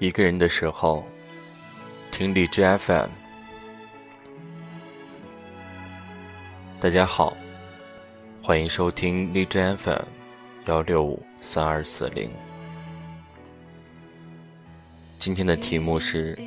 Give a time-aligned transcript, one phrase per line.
[0.00, 1.04] 一个人的时候，
[2.12, 3.08] 听荔枝 FM。
[6.78, 7.36] 大家好，
[8.40, 10.02] 欢迎收听荔枝 FM
[10.66, 12.30] 幺六五三二四零。
[15.18, 16.38] 今天的题目是：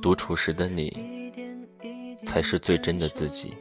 [0.00, 1.32] 独处时的你，
[2.24, 3.56] 才是最真的自己。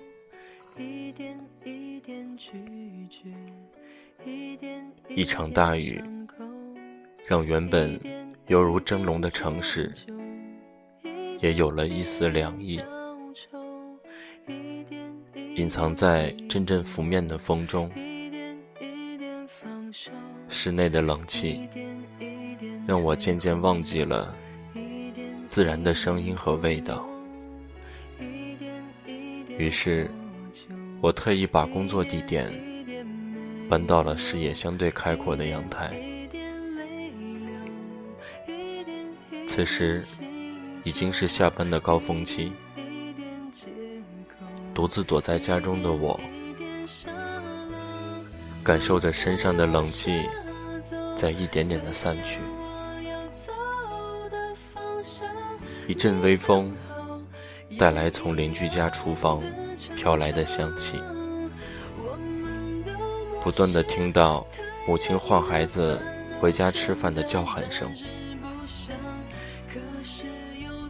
[5.10, 6.00] 一场大雨，
[7.26, 8.00] 让原本
[8.48, 9.92] 犹如蒸笼的城市，
[11.42, 12.82] 也有了一丝凉意。
[15.56, 17.92] 隐藏在阵阵拂面的风中，
[20.48, 21.68] 室内的冷气，
[22.88, 24.34] 让我渐渐忘记了
[25.46, 27.06] 自然的声音和味道。
[29.58, 30.10] 于是，
[31.02, 32.50] 我特意把工作地点
[33.68, 35.94] 搬到了视野相对开阔的阳台。
[39.58, 40.04] 此时，
[40.84, 42.52] 已经是下班的高峰期。
[44.72, 46.20] 独自躲在家中的我，
[48.64, 50.30] 感受着身上的冷气
[51.16, 52.40] 在一点点的散去。
[55.88, 56.72] 一阵微风
[57.80, 59.42] 带来从邻居家厨房
[59.96, 61.02] 飘来的香气，
[63.42, 64.46] 不断的听到
[64.88, 66.00] 母亲唤孩子
[66.40, 67.92] 回家吃饭的叫喊声。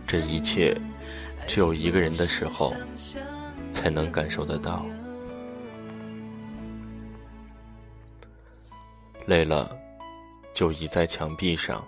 [0.08, 0.76] 这一切，
[1.46, 2.74] 只有一个人的时候。
[3.74, 4.84] 才能感受得到。
[9.28, 9.78] 累了，
[10.52, 11.86] 就倚在墙壁上，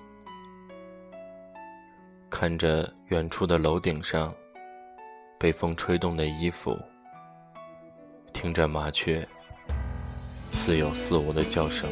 [2.29, 4.31] 看着远处的楼顶上
[5.39, 6.77] 被风吹动的衣服，
[8.33, 9.27] 听着麻雀
[10.51, 11.89] 似有似无的叫声。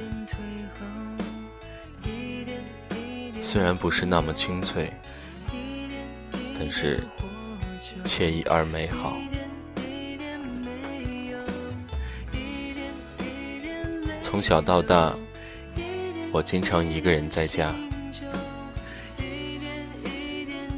[3.42, 4.94] 虽然不是那么清脆，
[6.60, 7.00] 但是
[8.04, 9.16] 惬意而美好。
[14.22, 15.16] 从小到大，
[16.32, 17.74] 我经常一个人在家。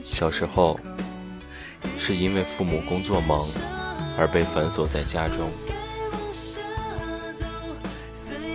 [0.01, 0.79] 小时候，
[1.97, 3.47] 是因为父母工作忙
[4.17, 5.49] 而被反锁在家中，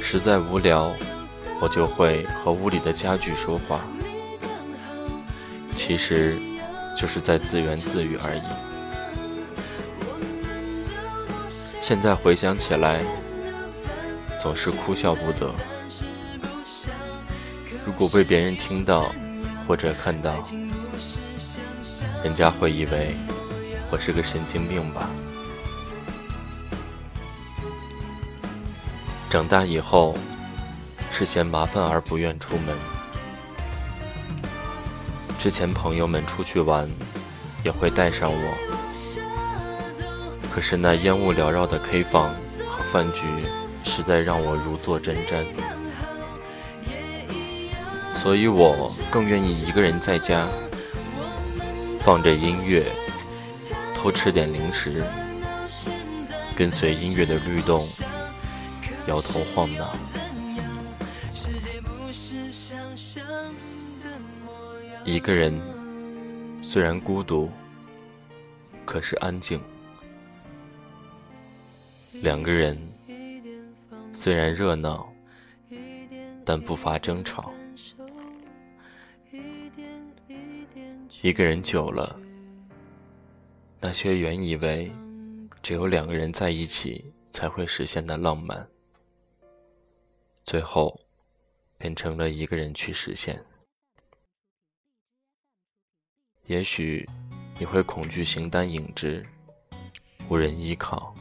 [0.02, 0.94] 实在无聊，
[1.60, 3.80] 我就会和屋里的家具说话，
[5.74, 6.36] 其实
[6.96, 8.42] 就是在自言自语而已。
[11.80, 13.04] 现在回想起来。
[14.44, 15.50] 总是哭笑不得。
[17.86, 19.10] 如果被别人听到
[19.66, 20.34] 或者看到，
[22.22, 23.16] 人家会以为
[23.90, 25.08] 我是个神经病吧。
[29.30, 30.14] 长大以后，
[31.10, 32.93] 是嫌麻烦而不愿出门。
[35.44, 36.88] 之前朋友们出去玩，
[37.62, 38.54] 也会带上我。
[40.50, 42.34] 可是那烟雾缭绕的 K 房
[42.66, 43.20] 和饭局。
[43.84, 45.44] 实在让我如坐针毡，
[48.16, 50.48] 所以我更愿意一个人在家，
[52.00, 52.90] 放着音乐，
[53.94, 55.04] 偷吃点零食，
[56.56, 57.86] 跟随音乐的律动，
[59.06, 59.94] 摇头晃脑。
[65.04, 65.52] 一个人
[66.62, 67.50] 虽然孤独，
[68.86, 69.60] 可是安静；
[72.22, 72.76] 两个人。
[74.14, 75.12] 虽然热闹，
[76.44, 77.52] 但不乏争吵。
[81.20, 82.18] 一个人久了，
[83.80, 84.90] 那些原以为
[85.60, 88.66] 只有两个人在一起才会实现的浪漫，
[90.44, 90.98] 最后
[91.76, 93.44] 变成了一个人去实现。
[96.46, 97.08] 也许
[97.58, 99.24] 你会恐惧形单影只，
[100.28, 101.14] 无人依靠。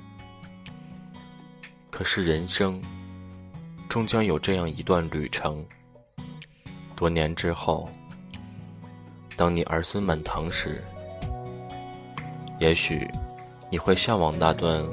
[1.89, 2.81] 可是人生，
[3.87, 5.65] 终将有这样一段旅程。
[6.93, 7.89] 多年之后，
[9.37, 10.83] 当你儿孙满堂时，
[12.59, 13.07] 也许
[13.69, 14.85] 你会向往那段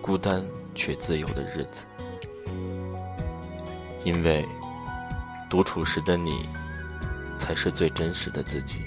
[0.00, 0.42] 孤单
[0.74, 1.84] 却自由的日子，
[4.02, 4.46] 因为
[5.50, 6.48] 独处时的你，
[7.36, 8.80] 才是最真实的自己。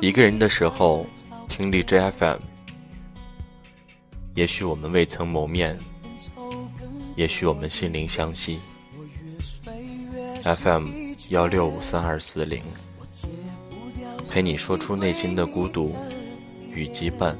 [0.00, 1.06] 一个人的时候，
[1.48, 2.38] 听荔枝 FM。
[4.34, 5.78] 也许我们未曾谋面，
[7.16, 8.58] 也许我们心灵相惜。
[10.42, 10.88] FM
[11.30, 12.62] 幺六五三二四零，
[14.30, 15.94] 陪你说出内心的孤独
[16.74, 17.34] 与羁绊。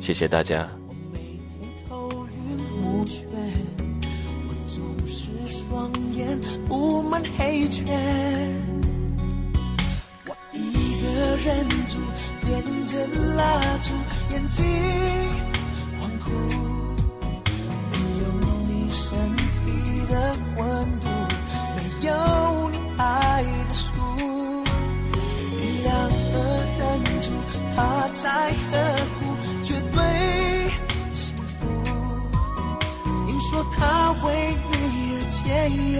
[0.00, 0.68] 谢谢大家。
[6.14, 6.38] 烟
[6.68, 8.67] 布满黑圈。
[11.88, 11.96] 人住，
[12.44, 12.50] 点
[12.86, 12.92] 着
[13.34, 13.42] 蜡
[13.82, 13.94] 烛，
[14.30, 14.62] 眼睛
[15.98, 16.26] 恍惚，
[17.90, 18.24] 没有
[18.68, 20.12] 你身体的
[20.56, 20.60] 温
[21.00, 21.08] 度，
[21.76, 22.12] 没有
[22.70, 23.88] 你爱的书。
[25.50, 26.34] 你两个
[26.78, 26.80] 人
[27.22, 27.26] 住，
[27.74, 27.76] 他
[28.14, 28.24] 在
[28.70, 28.72] 呵
[29.14, 29.18] 护，
[29.64, 29.96] 绝对
[31.14, 31.66] 幸福。
[33.26, 33.80] 听说他
[34.26, 34.26] 为
[34.70, 34.74] 你
[35.14, 35.46] 而戒
[35.92, 35.98] 烟，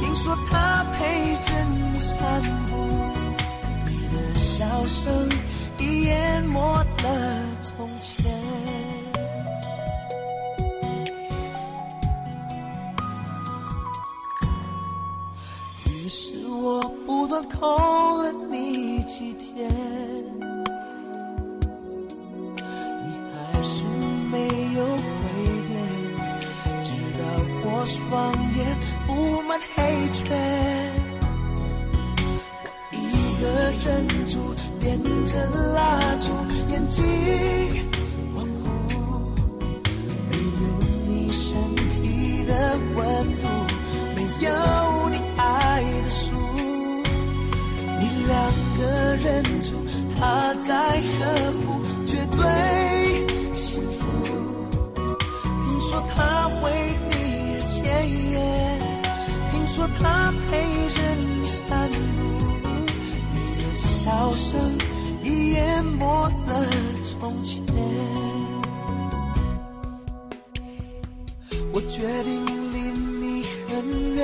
[0.00, 0.96] 听说他陪
[1.42, 2.16] 着你散
[2.67, 2.67] 步，
[4.58, 5.28] 笑声
[5.78, 6.84] 已淹没了
[7.62, 8.17] 从前。
[60.00, 60.52] 他陪
[60.90, 61.96] 着你散步，
[63.32, 64.78] 你的笑声
[65.22, 66.66] 已淹没了
[67.02, 67.62] 从前。
[71.72, 74.18] 我决定离你很远，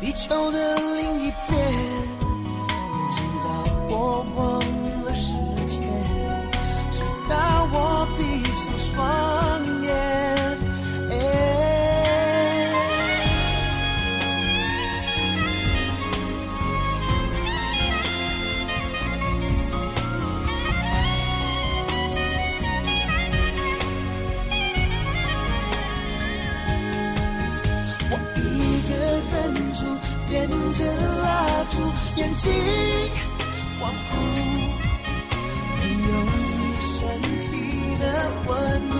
[0.00, 1.52] 地球的另一边，
[32.16, 32.52] 眼睛
[33.80, 34.12] 恍惚，
[35.78, 36.30] 没有你
[36.80, 36.90] 身
[37.40, 37.52] 体
[37.98, 38.02] 的
[38.46, 38.50] 温
[38.88, 38.94] 度，